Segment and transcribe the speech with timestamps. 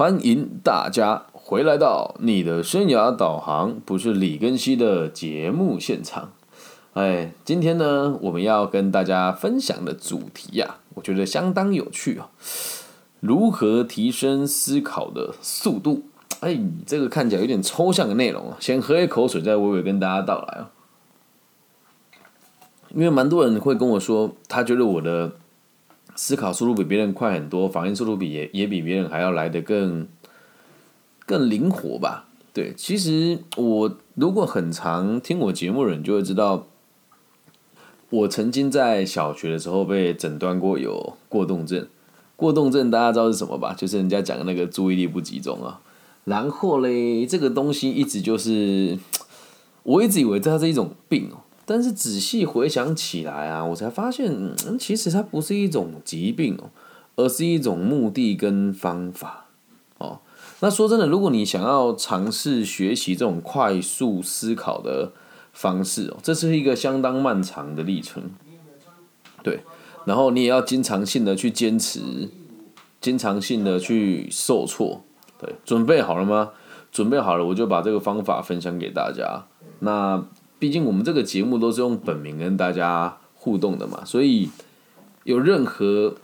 [0.00, 6.32] 欢迎大家回来到你的生涯导航，不是李根熙的节目现场。
[6.94, 12.30] 哎，今天呢，我们要跟大家分享的主题呀，我觉得相当有趣啊。
[13.20, 16.04] 如何提升思考的速度？
[16.40, 18.56] 哎，这个看起来有点抽象的内容啊。
[18.58, 20.64] 先喝一口水，再娓娓跟大家道来哦。
[22.94, 25.32] 因为蛮多人会跟我说，他觉得我的
[26.22, 30.06] 思考速度比别人快很多，反应速度比也也比别人还要来得更
[31.24, 32.26] 更灵活吧？
[32.52, 36.66] 对，其实我如果很常听我节目的人就会知道，
[38.10, 41.88] 我曾经在小学的时候被诊断过有过动症。
[42.36, 43.72] 过动症大家知道是什么吧？
[43.72, 45.80] 就是人家讲的那个注意力不集中啊。
[46.24, 48.98] 然后嘞，这个东西一直就是，
[49.84, 51.40] 我一直以为它是一种病哦。
[51.70, 56.70] 但是仔细回想起来啊，我才发现，其实它不是一种疾病哦，
[57.14, 59.46] 而是一种目的跟方法
[59.98, 60.18] 哦。
[60.58, 65.12] 那说真的，如果你想要尝试学习这种快速思考的
[65.52, 68.24] 方式哦，这是一个相当漫长的历程。
[69.44, 69.60] 对，
[70.06, 72.00] 然后你也要经常性的去坚持，
[73.00, 75.04] 经常性的去受挫。
[75.38, 76.50] 对，准备好了吗？
[76.90, 79.44] 准备好了，我就把这个方法分享给大家。
[79.78, 80.26] 那。
[80.60, 84.50] 毕竟我们这个节目都是用本名跟大家互动的嘛，所以
[85.24, 86.14] 有任何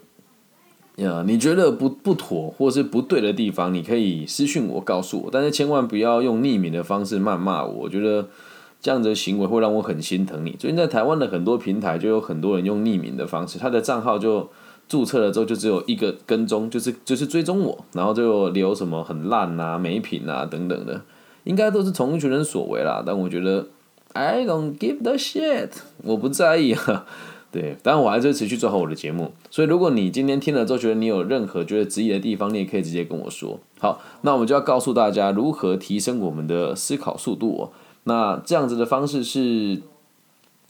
[0.97, 8.27] 呀你觉得不不妥或是不对的地方，你可以私信我告诉我，但是千万不要用匿名的方式谩骂我，我觉得
[8.79, 10.51] 这样的行为会让我很心疼你。
[10.51, 14.47] 最近在台湾的很多平台就有很多人用匿名的方式，他的账号就
[14.87, 21.01] 注册了之后就只有一个跟踪，就是就是追踪我，然后就留什么很烂啊、没品啊等等的，
[21.43, 23.01] 应该都是同一群人所为啦。
[23.03, 23.65] 但我觉得。
[24.17, 25.69] I don't give the shit，
[26.03, 27.05] 我不在意哈。
[27.51, 29.31] 对，当然我还是会持续做好我的节目。
[29.51, 33.59] 所以如果你今天听了之后觉得你有任何觉得质疑的地方，你也可以直接跟我说。
[33.79, 37.69] 好，那我们就要告诉大家如何提升我们的思考速度哦。
[38.05, 39.81] 那这样子的方式是，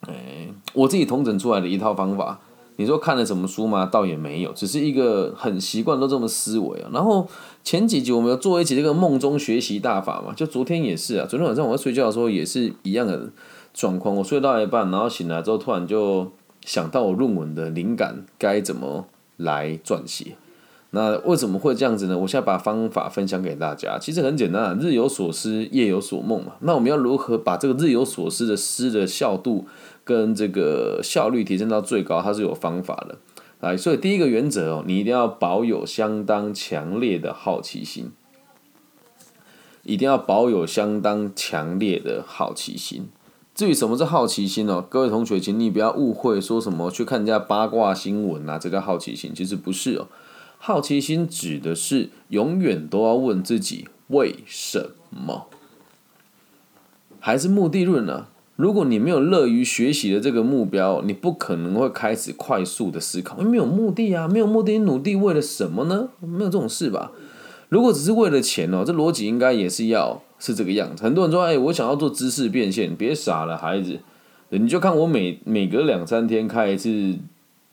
[0.01, 2.41] 哎，我自己统整出来的一套方法。
[2.77, 3.85] 你说看了什么书吗？
[3.85, 6.89] 倒也没有，只是一个很习惯都这么思维啊。
[6.93, 7.27] 然后
[7.63, 11.25] 前几集我们有做一集这个梦中学习大法嘛，就昨天也是啊。
[11.27, 13.29] 昨天晚上我在睡觉的时候也是一样的
[13.73, 16.31] 状况，我睡到一半，然后醒来之后突然就
[16.63, 19.07] 想到我论文的灵感该怎么
[19.37, 20.35] 来撰写。
[20.91, 22.17] 那为什么会这样子呢？
[22.17, 26.53] 我现在把方法分享给大家，其实很简单啊，日有所思，夜有所梦嘛。
[26.61, 29.65] 那我们要如何把这个日有所思的思的效度？
[30.07, 33.17] 跟这个效率提升到最高，它是有方法的，
[33.59, 38.13] 来，所以第一个原则哦，你一定要保有相当强烈的好奇心，
[39.83, 43.09] 一定要保有相当强烈的好奇心。
[43.53, 50.07] 至于什么是好奇心哦，各位同学，请你不要误会，说什么去看人家八卦新闻啊，这叫好奇心，其实不是哦。
[50.57, 55.47] 好奇心指的是永远都要问自己为什么，
[57.19, 58.27] 还是目的论呢？
[58.57, 66.09] 如果你没有乐于学习的这个目标，你不可能会开始快速的思考，因为没有目的啊，没有目的，你努力为了什么呢？
[66.19, 67.11] 没有这种事吧？
[67.69, 71.03] 如果只是为了钱哦，这逻辑应该也是要是这个样子。
[71.03, 73.99] 很多人说，哎，我想要做知识变现，别傻了，孩子，
[74.49, 77.15] 你就看我每每隔两三天开一次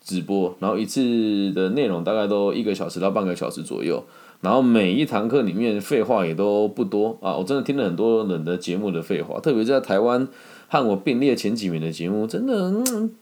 [0.03, 4.05] 直播，然后一次的内容大概都一个小时到半个小时左右。
[4.43, 10.28] 然后每一堂课里面废话也都不多啊，我真的听了很多人的节目的废话，特别是在台湾
[10.82, 12.72] 和我并列前几名的节目，真的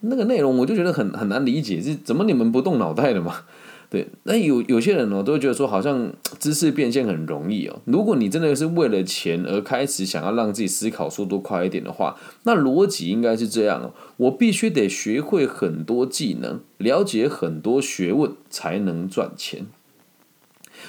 [0.00, 3.42] 那个内容我就觉得很很难理解，是怎么你们不动脑袋的嘛？
[3.90, 7.78] 对，那有有些人呢都会觉得说好像知识变现很容易哦。
[7.84, 19.66] 如果你真的是为了钱而开始想要让自己思考速度快一点的话，那逻辑应该是这样哦，我必须得学会很多技能，了解很多学问，才能赚钱。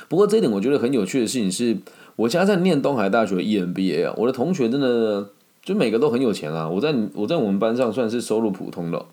[0.07, 1.78] 不过这一点我觉得很有趣的事情是，
[2.16, 5.30] 我家在在念东海大学 EMBA 啊，我的同学真的
[5.63, 6.69] 就每个都很有钱啊。
[6.69, 9.06] 我在我在我们班上算是收入普通的。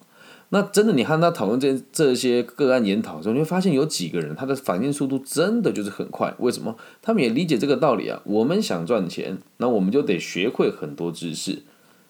[0.50, 6.34] 那真的，你和他讨论这这些个案研讨的时候，你会发现有几个人他的反应速度真的就是很快。
[6.40, 6.76] 为什么？
[7.00, 8.20] 他们也理解这个道理啊。
[8.24, 11.62] 我们想赚钱，那我们就得学会很多知识。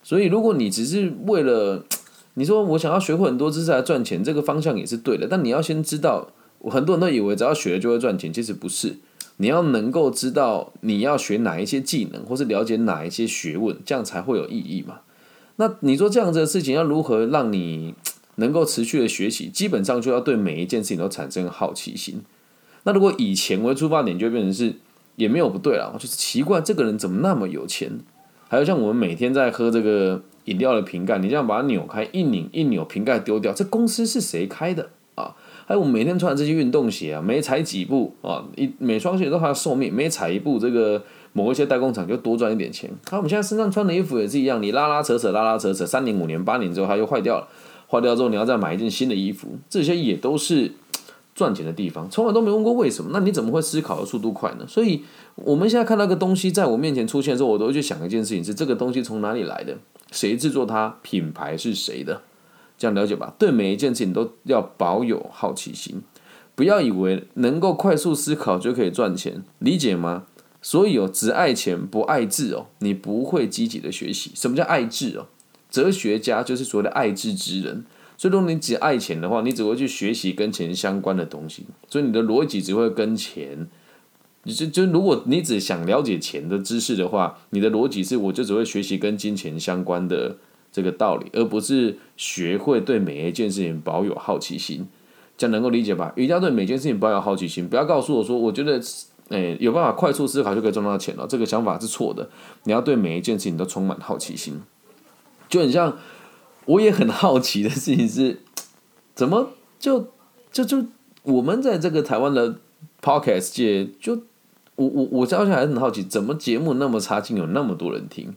[0.03, 1.85] 所以，如果你只是为了
[2.35, 5.29] 你说我想要学会很多知识来赚钱，这个方向也是对的。
[5.29, 6.31] 但你要先知道。
[6.69, 8.97] 很多人都以为只要学就会赚钱，其实不是。
[9.41, 15.01] 你要能够知道你要学哪一些技能，或是了解哪一些学问，这样才会有意义嘛。
[15.57, 17.95] 那你说这样子的事情要如何让你
[18.37, 19.49] 能够持续的学习？
[19.49, 22.21] 基本上就要对每一件事情都产生好奇心。
[22.83, 24.75] 那如果以钱为出发点，就变成是
[25.17, 27.99] 也没有不对了，就是奇怪这个人怎么那么有钱？
[28.49, 35.35] 还有像我们每天在喝这个饮料的瓶盖，你这样把它扭开一拧一扭，瓶盖丢掉，这公司是谁开的啊？
[35.71, 41.01] 哎我每天穿的这些运动鞋啊，每踩几步啊，一每双鞋都还要寿命，每踩一步，这个
[41.33, 42.91] 某一些代工厂就多赚一点钱。
[43.13, 47.47] 那我们现在身上穿的衣服也是一样，你拉拉扯扯，拉拉扯扯，三年、五年、八年之后它又坏掉了，
[47.89, 50.73] 坏掉之后你要再买一件新的衣服，这些也都是
[51.37, 52.11] 赚钱的地方。
[52.11, 54.65] 从来都没问过为什么，那你怎么会思考的速度快呢？
[54.67, 55.05] 所以
[55.37, 59.79] 我们现在看到个东西在我面前出现的时候，我都会去想一件事情：是这个东西从哪里来的？
[60.11, 60.97] 谁制作它？
[61.03, 62.23] 品牌是谁的？
[62.81, 63.35] 这样了解吧。
[63.39, 66.01] 对每一件事情都要保有好奇心，
[66.55, 70.25] 不要以为能够快速思考就可以赚钱，理解吗？
[70.63, 74.31] 所以哦，只爱钱不爱智哦，你不会积极的学习。
[74.35, 75.27] 什么叫爱智哦？
[75.71, 77.85] 哲学家就是所谓的爱智之人。
[78.17, 83.69] 所以，如果你只爱钱的话，你只会去学习跟钱相关的东西，所以你的逻辑只会跟钱。
[84.43, 90.39] 你就就如果你只想了解钱的知识的话，你的逻辑是我就只会学习跟金钱相关的
[90.73, 94.89] 这个道理，而不是学会对每一件事情保有好奇心，
[95.37, 96.13] 这样能够理解吧？
[96.17, 98.81] 一定要对每件事情保有好奇心，不要告诉我说，我觉得
[99.29, 102.29] 诶有办法快速思考就可以赚到钱了，这个想法是错的。
[102.65, 104.61] 你要对每一件事情都充满好奇心，
[105.49, 105.99] 就很像
[106.67, 108.41] 我也很好奇的事情是，
[109.15, 110.09] 怎么就
[110.53, 110.85] 就就
[111.23, 112.57] 我们在这个台湾的
[113.03, 114.23] podcast 界就。
[114.77, 118.35] 我我我到现在还很好奇，怎么节目那么差劲，有那么多人听？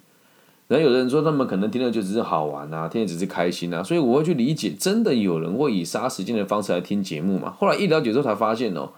[0.74, 7.54] 然后有的人说他们可能听的就只是好玩啊，听的只是开心啊，所以我会去理解，真的有人会以杀时间的方式来听节目嘛？
[7.60, 8.90] 后来一了解之后才发现哦，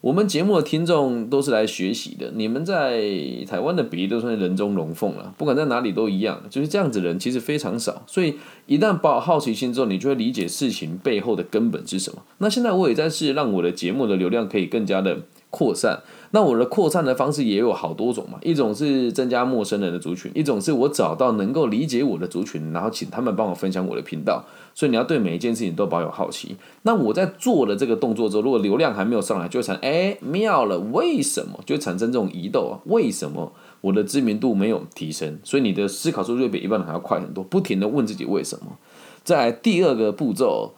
[0.00, 3.00] 我们节目的听众都是来学习的，你们在
[3.48, 8.34] 台湾的比例都算是人中龙凤了，不管在哪里都一样，就是这样子人其实非常少，所以
[8.66, 12.20] 一旦抱好奇心之后，你就会理解事情背后的根本是什么。
[12.38, 15.18] 那现在我也在试，让我的节目的流量可以更加的
[15.52, 16.00] 扩散。
[16.32, 24.42] 那我的扩散的方式也有好多种嘛，一种是增加陌生人的族群，一种是我找到能够理解我的族群，然后请他们帮我分享我的频道。
[24.74, 26.56] 所以你要对每一件事情都保有好奇。
[26.84, 32.80] 那我在做了这个动作之后，如果流量还没有上来，就会产哎妙了，为什么就会产生这种疑窦啊？
[32.86, 33.52] 为什么
[33.82, 35.38] 我的知名度没有提升？
[35.44, 38.78] 所以你的思考速度比一般人还要快很多，不停的问自己为什么。
[39.22, 40.72] 在第二个步骤，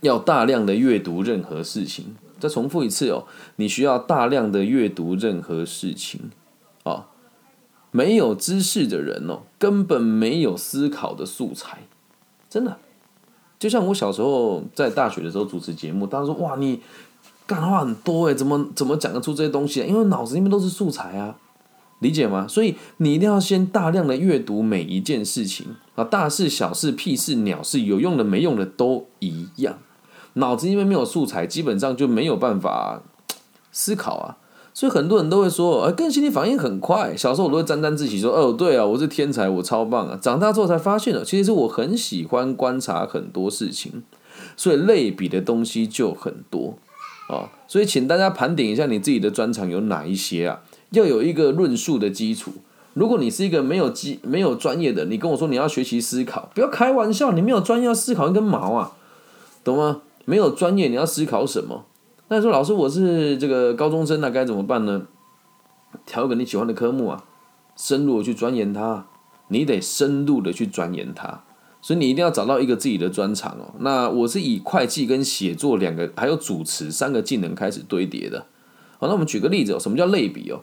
[0.00, 2.16] 要大量的阅读任何事情。
[2.44, 3.24] 再重复一次哦，
[3.56, 6.20] 你需要大量的阅读任何事情
[6.82, 7.06] 啊，
[7.90, 11.84] 没有知识的人哦，根本没有思考的素材，
[12.50, 12.76] 真的。
[13.58, 16.80] 就像我小时候在大学的时候主持节目，大家说哇，你
[17.46, 19.80] 干话很多诶，怎么怎么讲得出这些东西？
[19.80, 21.38] 因为脑子里面都是素材啊，
[22.00, 22.46] 理解吗？
[22.46, 29.78] 所以你一定要先大量的阅读每一件事情啊，大事小事屁事鸟事，有用的没用的都一样。
[30.34, 33.02] 脑子因为没有素材，基本上就没有办法
[33.72, 34.36] 思考啊，
[34.72, 37.16] 所以很多人都会说，哎，更新的反应很快。
[37.16, 40.18] 小时候我都会沾沾自喜说，哦，对啊，我是天才，我超棒啊。
[40.20, 44.02] 长大之后才发现了，其实是我很喜欢观察很多事情，
[44.56, 46.76] 所以类比的东西就很多
[47.28, 47.50] 啊。
[47.68, 50.60] 所以请大家盘点一下你自己的专长有哪一些啊？
[50.90, 52.52] 要有一个论述的基础。
[52.92, 58.92] 如果你是一个没有基、没有专业的，你跟我说你要学习思考，不要开玩笑，你没有专业要思考一根毛啊，
[59.64, 60.02] 懂吗？
[60.24, 61.86] 没有专业，你要思考什么？
[62.28, 65.06] 那说老师，我是这个高中生，那该怎么办呢？
[66.06, 67.24] 调一个你喜欢的科目啊，
[67.76, 69.06] 深入的去钻研它。
[69.48, 71.44] 你得深入的去钻研它，
[71.82, 73.74] 所以你一定要找到一个自己的专长哦。
[73.80, 78.46] 那我是以会计跟写作两个，还有主持三个技能开始堆叠的。
[78.98, 80.62] 好，那我们举个例子哦，什么叫类比哦？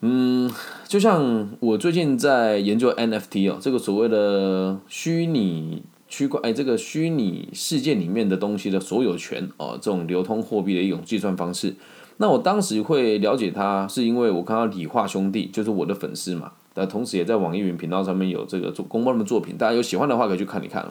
[0.00, 0.50] 嗯，
[0.88, 5.82] 就像我最近在研究 NFT 哦，这个所谓的虚拟。
[6.12, 11.74] 区块哎，这个虚拟世界里面的东西的所有权哦，这种流通货币的一种计算方式。
[12.18, 20.86] 那我当时会了解它，是因为我看到理化兄弟就是我的粉丝嘛，但同时也在网易云频道上面有这个做公播他们作品，大家有喜欢的话可以去看一看。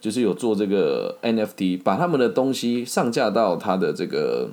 [0.00, 4.50] 就是有做这个 NFT，把他们的东西上架到他的这个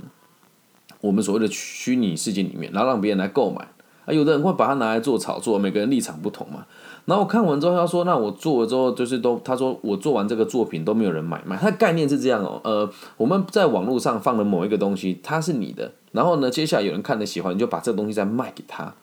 [0.99, 3.69] 我们所谓的虚拟世界里面，然后让别人来购买。
[4.05, 6.65] 啊，有的人会把它拿来做炒作，每个人立场不同嘛。
[7.05, 11.57] 然后看完之后，他说：“那我做了之后，就是都他说我做完这个作品都没有人买卖。
[11.57, 18.93] 他的概念是这样哦，呃，我们在网络上放了某一个东西，它是你的，然后呢，接下来有人看了喜欢，你就把这个东西再卖给他。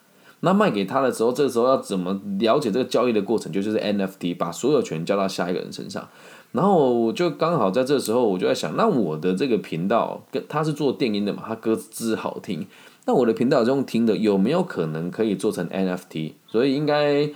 [0.41, 3.53] 那卖给他的时候，这个时候要怎么了解这个交易的过程？
[3.53, 6.09] 就就是 NFT，把所有权交到下一个人身上。
[6.53, 12.67] 然后我就刚好在这时候，我就在想，那我的这个频道跟他是做电音的嘛，他歌词好听，
[13.05, 16.33] 那我的频道是用听的，有没有可能可以做成 NFT？
[16.47, 17.29] 所以应该。”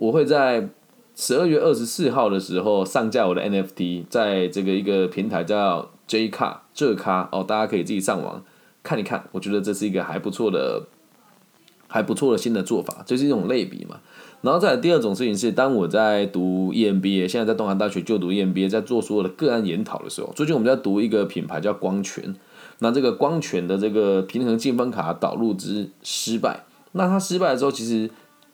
[0.00, 0.66] 我会在
[1.14, 8.42] 十二月二十四号的时候上架我的 NFT，在这个一个平台叫 J 卡这卡哦，大家可以自己上网
[8.82, 9.28] 看一看。
[9.32, 10.86] 我觉得这是一个还不错的
[11.86, 14.00] 还不错的新的做法，这是一种类比嘛。
[14.40, 22.34] 然后再第二种事情是，当我在读 EMBA，现在在东海大学就读 EMBA，在做所有的个案研讨的时候，最近我们在读一个品牌叫光泉，
[22.78, 28.08] 那这个光泉的这个平衡积分卡导入之失败，那它失败的时候，其实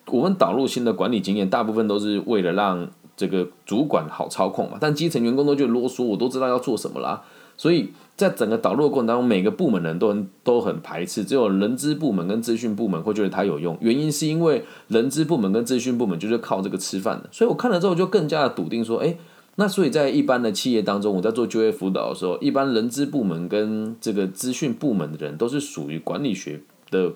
[0.07, 7.23] 我们导入新的管理经验，大部分都是为了让这个主管好操控嘛，但基层员工都就啰嗦，我都知道要做什么啦，
[7.57, 7.91] 所以。
[8.17, 13.77] 在整个导入的过程当中，每个部门人都很都很排斥，只有人资部门跟资讯部门会觉得它有用。
[13.79, 19.19] 原因是因为人资部门跟资讯部门就是靠这个吃饭的，所以我看了之后就更加的笃定说，哎，
[19.57, 27.13] 那所以在一般的企业当中，我在做就业辅导的时候，一般人资部门跟这个资讯部门的人都是属于管理学的，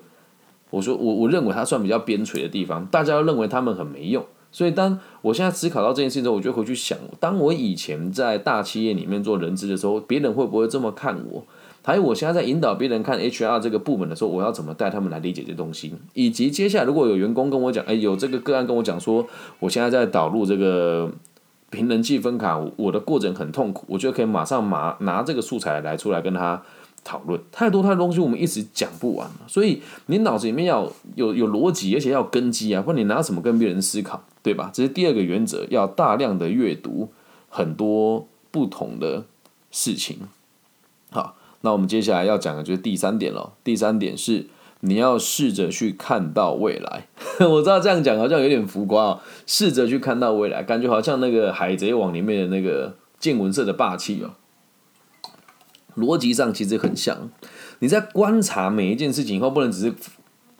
[0.70, 4.24] 我说我我认为它算比较边陲的地方，大家都认为他们很没用。
[4.52, 11.44] 所以，当我现在思考到这件事情之后，我就回去想，当我以前在大企业里面做人资的时候，别人会不会这么看我？
[11.82, 15.94] 还有，我现在在引导别人看 HR 这个部门的时候，我要怎么带他们来理解这东西？
[16.14, 19.24] 以及接下来，如果有员工跟我讲，哎，有这个个案跟我讲说，
[19.60, 21.08] 我现在在导入这个
[21.70, 26.60] 平人计分卡，我的过程很痛苦，我觉得可以马上拿拿这个素材来出来跟他。
[27.02, 34.70] 讨论太多太多东西，我们一直讲不完所以你脑子里面要有有逻辑，而且要根基啊，不然你拿什么跟别人思考，对吧？
[34.72, 37.08] 这是第二个原则，要大量的阅读
[37.48, 39.24] 很多不同的
[39.70, 40.18] 事情。
[41.10, 43.54] 好，那我们接下来要讲的就是第三点了。
[43.64, 44.46] 第三点是
[44.80, 47.06] 你要试着去看到未来。
[47.40, 54.30] 我知道这样讲好像有点浮夸哦，试着去看到未来，感觉好像那个海贼王里面的那个见闻色的霸气哦。
[55.96, 57.30] 逻辑上其实很像，
[57.80, 59.94] 你在观察每一件事情以后，不能只是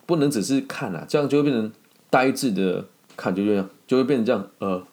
[0.05, 1.71] 不能只是看啊，这样就会变成
[2.09, 2.85] 呆滞的
[3.15, 4.83] 看，就这样就会变成这样，呃，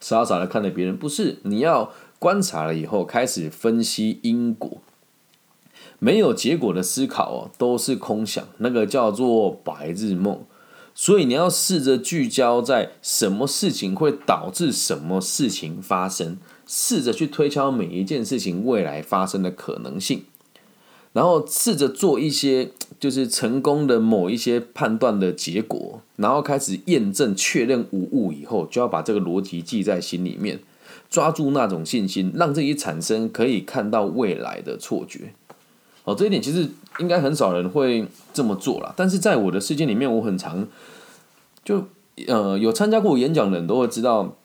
[0.00, 0.96] 傻傻的看着别人。
[0.96, 4.80] 不是，你要观察了以后，开始分析因果。
[5.98, 10.44] 没有结果的思考哦，都是空想，那个叫做白日梦。
[10.94, 16.38] 所以你要试着聚焦在什么事情会导致什么事情发生。
[16.66, 20.24] 试着去推敲每一件事情未来发生的可能性，
[21.12, 30.58] 然后试着做一些就是成功的某一些判断的结果，然后开始验证确认无误以后，就要把这个逻辑记在心里面，
[31.08, 35.32] 抓住那种信心，让自己产生可以看到未来的错觉。
[36.02, 36.68] 哦，这一点其实
[36.98, 38.04] 应该很少人会
[38.34, 40.66] 这么做了，但是在我的世界里面，我很常
[41.64, 41.86] 就
[42.26, 44.36] 呃有参加过演讲的人都会知道。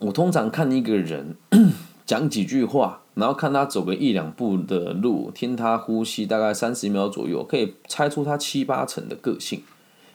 [0.00, 1.36] 我通常看一个人
[2.06, 9.62] 讲几句话，然后看他走个一两步的路，听他呼吸大概三十秒左右，可以猜出他七八成的个性。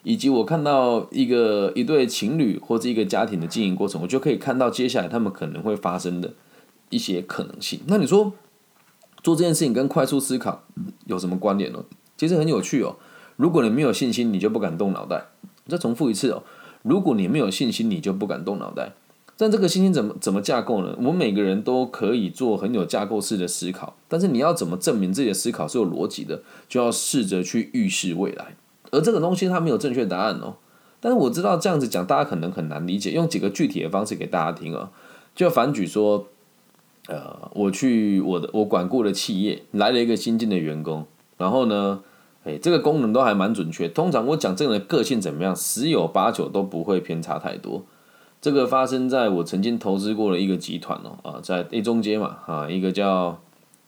[0.03, 6.33] 以及我看到一个一对情侣或者一个家庭的经营过程，我就可以看到接下来他们可能会发生的
[6.89, 7.79] 一些可能性。
[7.85, 8.33] 那你说
[9.21, 10.63] 做这件事情跟快速思考
[11.05, 11.83] 有什么关联呢？
[12.17, 12.95] 其实很有趣哦。
[13.35, 15.25] 如果你没有信心，你就不敢动脑袋。
[15.67, 16.41] 再重复一次哦，
[16.81, 18.93] 如果你没有信心，你就不敢动脑袋。
[19.41, 20.93] 但这个信心怎么怎么架构呢？
[20.97, 28.55] 我们每个人都可以做很有架构式的思考，但是你要怎么证明自己的思考是有逻辑的，就要试着去预示未来。
[28.91, 30.57] 而这个东西它没有正确答案哦。
[30.99, 33.13] 但是我知道这样子讲，大家可能很难理解。
[33.13, 34.91] 用几个具体的方式给大家听啊，
[35.33, 36.27] 就反举说，
[37.07, 41.07] 呃，我去我的我管过的企业来了一个新进的员工，
[41.39, 42.03] 然后呢，
[42.43, 43.89] 哎，这个功能都还蛮准确。
[43.89, 47.83] 通常我讲这个人的个性怎么样，十有八九都不会偏差太多。
[48.41, 53.39] 这个发生在我曾经投资过的一个集团哦，啊，在 A 中街嘛，啊，一个叫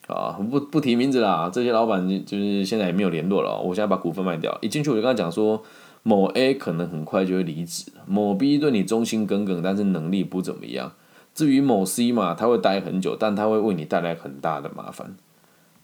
[0.06, 3.60] 啊不不提名字啦，这些老板就是现在也没有联络了。
[3.60, 5.64] 我现在把股份卖掉，一进去我就跟他讲说，
[6.04, 10.92] 某 A 可能很快就会离职，某 B 对你忠心耿耿，但是能力不怎么样。
[11.34, 15.16] 至于某 C 嘛，他会待很久，但他会为你带来很大的麻烦。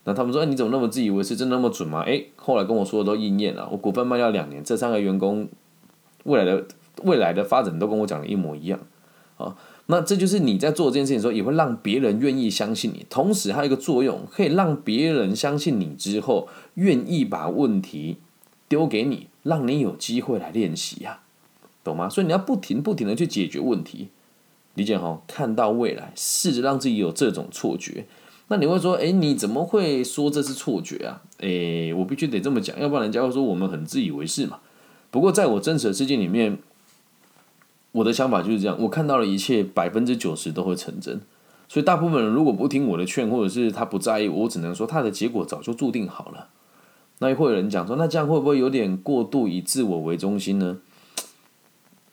[0.03, 1.35] 那他们说，哎，你怎么那么自以为是？
[1.35, 2.03] 真的那么准吗？
[2.05, 5.47] 哎，后来跟我说的都应验了，我股份卖掉两年，这三个员工
[6.25, 6.63] 未来的。
[7.03, 8.79] 未来的发展都跟我讲的一模一样，
[9.37, 9.55] 啊，
[9.87, 13.05] 那这就是你在做这件事情的时候，也会让别人愿意相信你。
[13.09, 18.17] 同时还有一个作用，可以让别人相信你之后，愿意把问题
[18.67, 21.21] 丢给你，让你有机会来练习呀，
[21.83, 22.07] 懂吗？
[22.07, 24.09] 所以你要不停不停的去解决问题，
[24.75, 25.21] 理解哈？
[25.25, 28.05] 看到未来，试着让自己有这种错觉。
[28.49, 31.21] 那你会说，哎，你怎么会说这是错觉啊？
[31.39, 34.59] 哎，我必须得这么讲，要不然人家会说我们很自以为是嘛。
[35.09, 36.59] 不过在我真实的世界里面。
[37.91, 41.21] 我的想法就是这样，我看到了一切百分之九十都会成真，
[41.67, 46.49] 所以大部分人如果不听我的劝，或者是他不在意，我只能说他的结果早就注定好了。
[47.19, 50.77] 那会有人讲说，那这样会不会有点过度以自我为中心呢？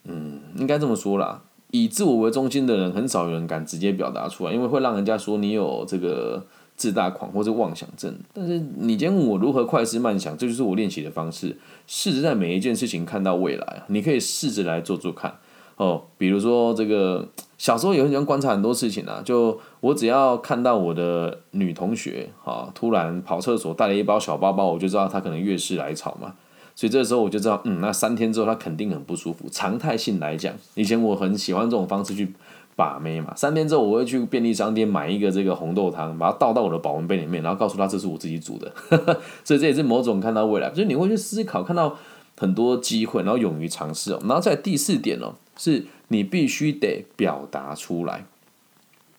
[0.04, 8.16] 嗯，应该这么说啦，以自我为中心的人很少有人敢直接表达出来，因为会让人家说你有这个自大狂或者妄想症。
[8.32, 11.56] 但是你今天问我如何快思慢想，这就是我练习的方式。
[11.86, 15.38] 试着在每一件事情看到未来，你可以试着来做做看
[15.76, 16.02] 哦。
[16.18, 17.26] 比如说这个
[17.58, 26.34] 小时候也很喜欢观察很多事情啊，就我只要看到我的女同学啊，突然跑厕所带了一包小包包，我就知道她可能月事来潮嘛。
[26.74, 29.46] 所以这时候我就知道，嗯，那三天之后她肯定很不舒服。
[29.50, 32.32] 常态性来讲，以前我很喜欢这种方式去。
[32.78, 38.70] 把妹嘛，三天之后我会去便利商店买一个这个红豆汤，把它倒到我的保温杯里面，然后告诉她这是我自己煮的，
[39.42, 41.96] 所以这也是某种看到未来，就是你会去思考，看到
[42.36, 44.18] 很多机会，然后勇于尝试哦。
[44.22, 48.26] 然后在第四点哦，是你必须得表达出来，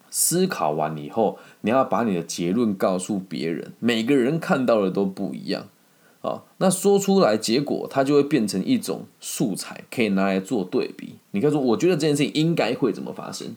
[0.09, 5.67] 思考完以后，你要把你的结论告诉别人，每个人看到的都不一样。
[6.21, 11.15] 啊，那说出来，结果它就会变成一种素材，可以拿来做对比。
[11.31, 13.55] 你可以说，我觉得这件事情应该会怎么发生？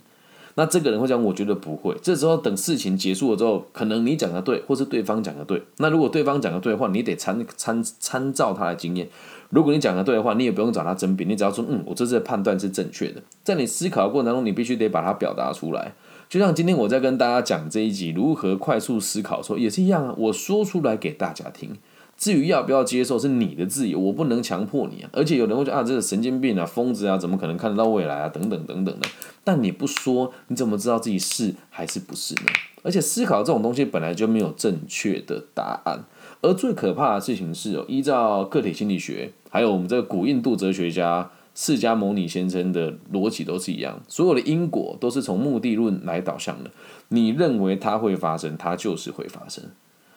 [0.56, 1.96] 那这个人会讲，我觉得不会。
[2.02, 5.62] 这时候等事情结束了之后，可能你讲的对，或是对方讲的对。
[5.78, 9.08] 那如果对方讲的对的话，你得参参参照他的经验。
[9.50, 13.20] 如果你讲的对的话，你也不用找他争辩，你只要说，嗯，我这次的判断是正确的。
[13.42, 15.92] 在你思考的过程当中，你必须得把它表达出来。
[16.28, 21.76] 就像今天我在跟大家讲这一集如何快速思考的时候，也是一样啊，我说出来给大家听。
[22.16, 25.10] 至于要不要接受，是你的自由，我不能强迫你啊。
[25.12, 28.28] 而且有人会说啊，这是神经病啊，疯子啊，怎么可能看得到未来啊？
[28.28, 29.08] 等等等等的。
[29.42, 32.42] 但你不说，你怎么知道自己是还是不是呢？
[32.82, 36.04] 而且思考这种东西本来就没有正确的答案。
[36.42, 46.70] 而最可怕的事情是哦，依照个体心理学，还有我们这个古印度哲学家释迦牟尼先生的逻辑都是一样，所有的因果都是从目的论来导向的。
[47.08, 49.64] 你认为它会发生，它就是会发生，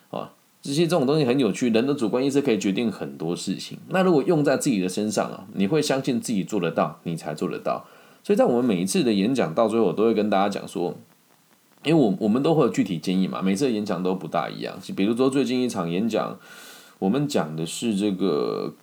[0.09, 0.31] 啊。
[0.61, 3.77] 这些这种东西很有趣，人的主观意识可以决定很多事情。
[3.89, 7.85] 那如果用在自己的身上啊，你会相信自己做得到，你才做得到。
[8.23, 10.95] 所以在我们每一次的演讲到最后，我都会跟大家讲说，
[11.83, 14.79] 因为我我们都会有具体建议嘛，每次的演讲都不大一样。
[14.95, 16.39] 比如说最近一场演讲，
[16.99, 18.73] 我们讲的是这个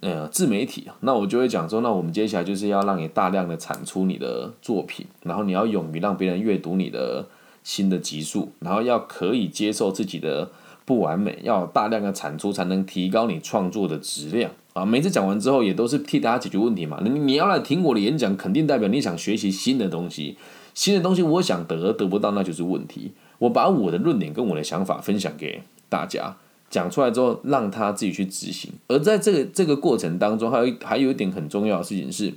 [0.00, 7.26] 呃自媒体，那我就会讲说，那我们接下来就是要让你大量的产出你的作品，然后你要勇于让别人阅读你的
[7.62, 10.50] 新的集数，然后要可以接受自己的。
[10.84, 14.86] 不完美，要大量的产出才能提高你创作的质量啊！
[14.86, 16.98] 每次讲完之后，也都是替大家解决问题嘛。
[17.04, 20.38] 你你要来听我的演讲，肯定代表你想学习新的东西。
[20.72, 23.12] 新的东西我想得得不到，那就是问题。
[23.36, 25.60] 我把我的论点跟我的想法分享给
[25.90, 26.34] 大家，
[26.70, 28.70] 讲出来之后，让他自己去执行。
[28.86, 32.32] 而在这个这个过程当中，还有还有一点很重要的事情是，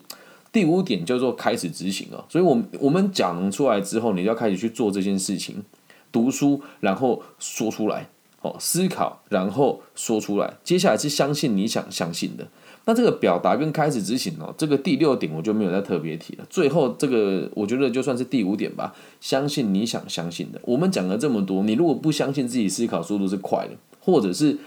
[0.51, 2.25] 第五点叫做开始执行啊。
[2.29, 5.63] 所以，我我们讲出来之后，你就要开始去做这件事情，
[6.11, 8.09] 读书，然后说出来。
[8.43, 10.51] 哦，思考，然后说出来。
[10.63, 12.47] 接下来是相信你想相信的。
[12.85, 16.47] 那这个表达跟开始执行哦，这个第六点我就没有再特别提了。
[16.49, 20.59] 最后这个我觉得就算是第五点吧，相信你想相信的。
[20.63, 24.57] 我们讲了这么多，你如果不相信自己思考速度是快的，或者是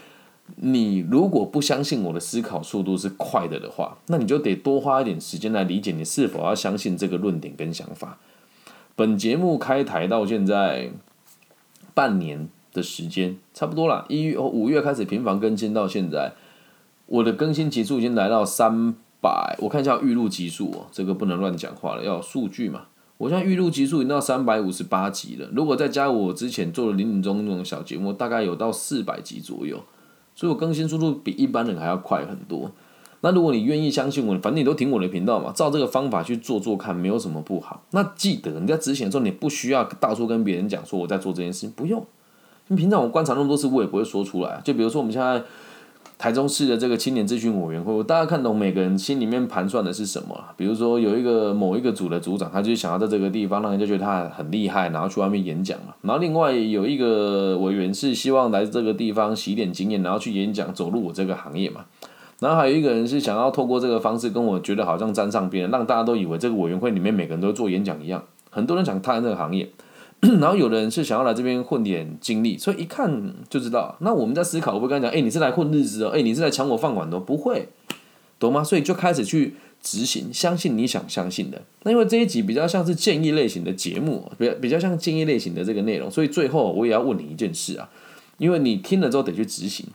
[0.55, 8.17] 你如果不相信我的思考速度是快的的话，那你就得多花一点时间来理解你是否要相信这个论点跟想法。
[8.95, 10.89] 本节目开台到现在
[11.93, 12.49] 半年。
[12.75, 16.33] 的时间差不多了，一月五月开始频繁更新到现在，
[17.05, 22.87] 我的更新集数已经来到三百，我看一下预录集数哦，这个不能乱讲话了，要数据嘛。
[23.17, 29.81] 我现在预录集数已经到三百五十八集了，如果再加我之前做的林林中那种小节目，大概有到四百集左右，
[30.35, 32.71] 所以我更新速度比一般人还要快很多。
[33.21, 37.81] 那如果你愿意相信我，反正你都听我的频道嘛，照这个方法去做做看，没有什么不好。
[37.91, 42.05] 那记得你在执行的时候，你不需要到处跟别人讲说我在做这件事情，不用。
[42.67, 44.61] 你平常我观察那么多次，我也不会说出来。
[44.63, 45.41] 就比如说我们现在
[46.17, 55.93] 台中市的这个青年咨询委员会，我大家看懂每个人心里面盘算的是什么比如说有一个某一个组的组长，他就想要在这个地方让人家觉得他很厉害，然后去外面演讲嘛。
[56.01, 61.85] 然后另外有一个委员是希望来这个地方洗点经验，然后去演讲走入我这个行业嘛。
[62.39, 68.23] 然后还有一个人是想要透过这个方式跟我觉得好像沾上边，让大家都以为这个委员会里面每个人都做演讲一样。
[68.49, 69.69] 很多人想踏入这个行业。
[70.21, 73.95] 然后有的人是想要来这边混点经历，所以一看就知道。
[73.99, 77.69] 那我们在思考，我会跟他讲：“哎，你是来混日子哦，哎，你是来抢我饭碗的，不会，
[78.39, 81.61] 懂吗？”所以就开始去执行，相信你想相信的。
[81.83, 87.89] 那因为这一集比较像是建议类型的节目，比较比较像建议类型的这个内容，所以最后我也要问你一件事啊，
[88.39, 89.85] 因为你听了之后得去执行。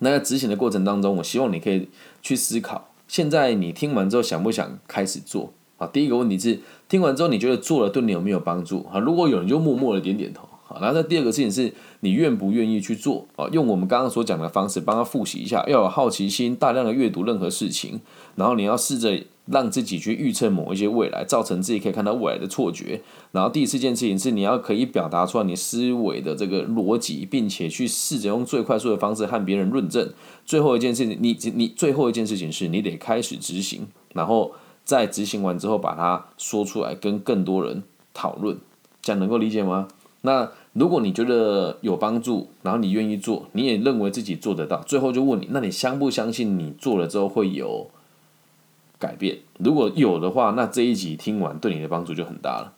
[0.00, 1.88] 那在执行的过程当中，我希望你可以
[2.20, 5.52] 去思考：现在你听完之后想不想开始做？
[5.78, 6.60] 啊，第一个问题是。
[6.88, 8.86] 听完之后，你觉得做了对你有没有帮助？
[8.90, 13.46] 啊，如果有人就默默的点点头，好，然后第二个事情是你愿不愿意去做啊？
[13.52, 18.00] 用我们刚刚所讲的方式帮他复习一下，要有好奇心，大量的阅读任何事情，
[18.36, 23.02] 然后你要试着让自己去预测某一些未来，造成自己可以看到未来的错觉。
[23.32, 30.10] 然后第四件事情是你要可以表达出来你思维的这个逻辑，并且去试着用最快速的方式和别人论证。
[30.46, 34.52] 最后一件事情，你你最后一件事情是你得开始执行，然后
[34.88, 37.82] 在执行完之后把它说出来，跟更多人
[38.14, 38.56] 讨论，
[39.02, 39.86] 这样能够理解吗？
[40.22, 47.90] 那如果你觉得有帮助，然后你愿意做，你也认为自己做得到，最后就问你，那你相不相信你做了之后会有
[48.98, 49.40] 改变？
[49.58, 52.72] 如果有的话，那这一集听完对你的帮助就很大了，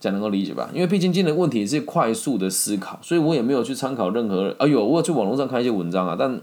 [0.00, 0.68] 这样能够理解吧？
[0.74, 4.52] 因为毕竟今天的问题是快速的思考，所以我也没有去参考任何。
[4.58, 6.40] 哎呦，我有去网络上看一些文章啊，但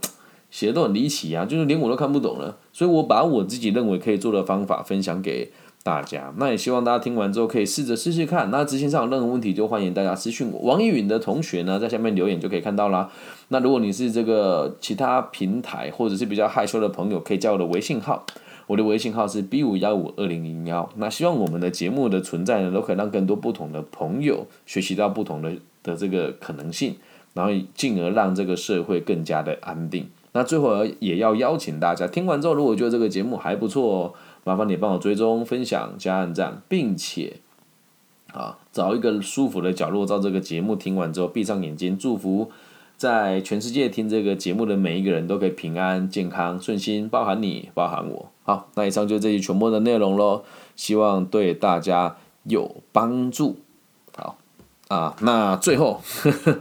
[0.51, 2.57] 写的都很离奇啊，就是连我都看不懂了。
[2.71, 5.51] 所以我把我自己认为可以做的方法分享给。
[5.81, 8.51] 大家，那也希望大家听完之后可以试着试试看。
[8.51, 10.59] 那执行上有任何问题，就欢迎大家私讯我。
[10.59, 13.09] 王一允的同学呢，在下面留言就可以看到啦。
[13.47, 18.25] 那如果你是这个其他平台或者是比较害羞的朋友，可以加我的微信号，
[18.67, 20.87] 我的微信号是 B 五幺五二零零幺。
[20.97, 26.97] 那希望我们的节目的存在呢，都可以让更多不同的朋友学习到不同的的这个可能性，
[27.33, 30.09] 然后进而让这个社会更加的安定。
[30.31, 34.15] 那最后也要邀请大家，听完之后如果觉得这个节目还不错。
[34.45, 37.35] 麻烦你帮我追踪、分享、加按赞，并且
[38.31, 42.49] 啊，找一个舒服的角落，照这个节目听完之后，闭上眼睛，祝福
[42.95, 48.31] 在全世界听这个节目的每一个人都可以平安、健康、顺心，包含你，包含我。
[48.43, 50.43] 好，那以上就是这期全部的内容喽，
[50.75, 52.15] 希望对大家
[52.45, 53.57] 有帮助。
[54.15, 54.37] 好
[54.87, 56.01] 啊，那最后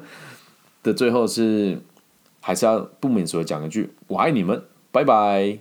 [0.83, 1.81] 的最后是
[2.48, 5.58] 还是要不免说讲一句：我爱你们，拜拜。